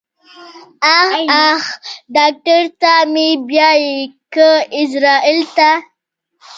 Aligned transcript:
اخ 0.99 1.11
اخ 1.47 1.63
ډاکټر 2.15 2.61
ته 2.81 2.93
مې 3.13 3.29
بيايې 3.47 3.97
که 4.33 4.49
ايزرايل 4.75 5.39
ته. 5.57 5.71